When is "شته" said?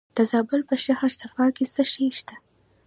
2.19-2.35